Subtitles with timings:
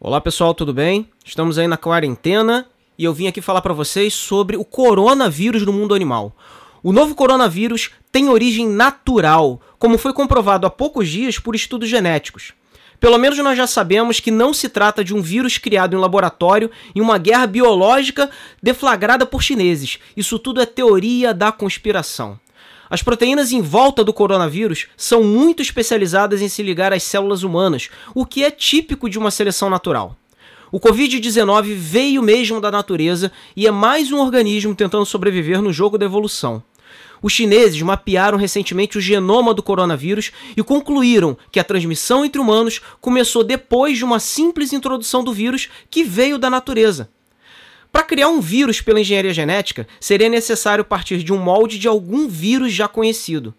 [0.00, 1.08] Olá pessoal, tudo bem?
[1.24, 5.72] Estamos aí na quarentena e eu vim aqui falar para vocês sobre o coronavírus no
[5.72, 6.36] mundo animal.
[6.84, 12.52] O novo coronavírus tem origem natural, como foi comprovado há poucos dias por estudos genéticos.
[13.00, 16.70] Pelo menos nós já sabemos que não se trata de um vírus criado em laboratório
[16.94, 18.30] em uma guerra biológica
[18.62, 19.98] deflagrada por chineses.
[20.16, 22.38] Isso tudo é teoria da conspiração.
[22.90, 27.90] As proteínas em volta do coronavírus são muito especializadas em se ligar às células humanas,
[28.14, 30.16] o que é típico de uma seleção natural.
[30.72, 35.98] O Covid-19 veio mesmo da natureza e é mais um organismo tentando sobreviver no jogo
[35.98, 36.62] da evolução.
[37.22, 42.80] Os chineses mapearam recentemente o genoma do coronavírus e concluíram que a transmissão entre humanos
[43.00, 47.10] começou depois de uma simples introdução do vírus que veio da natureza.
[47.92, 52.28] Para criar um vírus pela engenharia genética, seria necessário partir de um molde de algum
[52.28, 53.54] vírus já conhecido.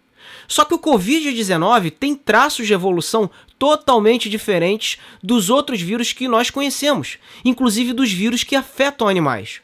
[0.46, 6.50] Só que o Covid-19 tem traços de evolução totalmente diferentes dos outros vírus que nós
[6.50, 9.60] conhecemos, inclusive dos vírus que afetam animais.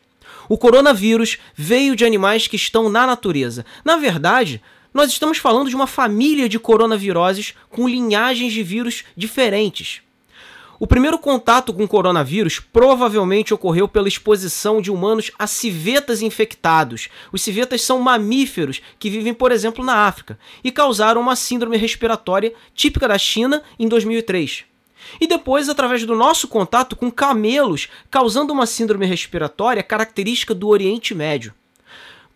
[0.48, 3.64] O coronavírus veio de animais que estão na natureza.
[3.84, 4.62] Na verdade,
[4.94, 10.00] nós estamos falando de uma família de coronaviroses com linhagens de vírus diferentes.
[10.78, 17.08] O primeiro contato com o coronavírus provavelmente ocorreu pela exposição de humanos a civetas infectados.
[17.32, 22.52] Os civetas são mamíferos que vivem, por exemplo, na África e causaram uma síndrome respiratória
[22.74, 24.64] típica da China em 2003.
[25.20, 31.14] E depois, através do nosso contato com camelos, causando uma síndrome respiratória característica do Oriente
[31.14, 31.54] Médio.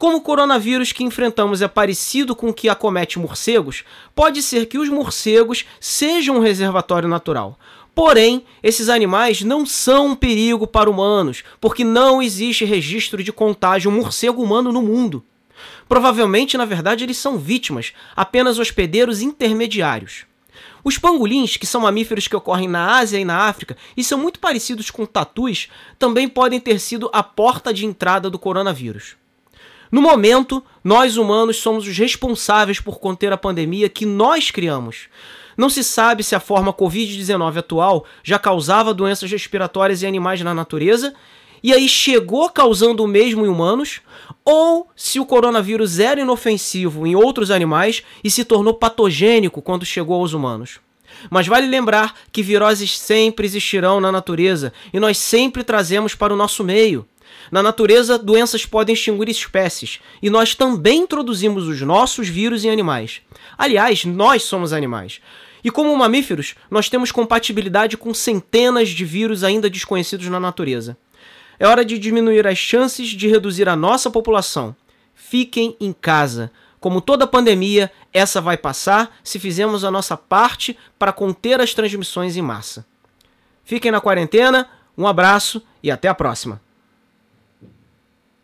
[0.00, 3.84] Como o coronavírus que enfrentamos é parecido com o que acomete morcegos,
[4.14, 7.58] pode ser que os morcegos sejam um reservatório natural.
[7.94, 13.90] Porém, esses animais não são um perigo para humanos, porque não existe registro de contágio
[13.90, 15.22] morcego humano no mundo.
[15.86, 20.24] Provavelmente, na verdade, eles são vítimas, apenas hospedeiros intermediários.
[20.82, 24.40] Os pangolins, que são mamíferos que ocorrem na Ásia e na África e são muito
[24.40, 29.20] parecidos com tatus, também podem ter sido a porta de entrada do coronavírus.
[29.90, 35.08] No momento, nós humanos somos os responsáveis por conter a pandemia que nós criamos.
[35.56, 40.54] Não se sabe se a forma Covid-19 atual já causava doenças respiratórias em animais na
[40.54, 41.12] natureza
[41.62, 44.00] e aí chegou causando o mesmo em humanos,
[44.44, 50.20] ou se o coronavírus era inofensivo em outros animais e se tornou patogênico quando chegou
[50.20, 50.80] aos humanos.
[51.28, 56.36] Mas vale lembrar que viroses sempre existirão na natureza e nós sempre trazemos para o
[56.36, 57.06] nosso meio.
[57.50, 63.20] Na natureza, doenças podem extinguir espécies e nós também introduzimos os nossos vírus em animais.
[63.58, 65.20] Aliás, nós somos animais.
[65.62, 70.96] E como mamíferos, nós temos compatibilidade com centenas de vírus ainda desconhecidos na natureza.
[71.58, 74.74] É hora de diminuir as chances de reduzir a nossa população.
[75.14, 76.50] Fiquem em casa.
[76.80, 82.38] Como toda pandemia, essa vai passar se fizermos a nossa parte para conter as transmissões
[82.38, 82.86] em massa.
[83.62, 86.60] Fiquem na quarentena, um abraço e até a próxima.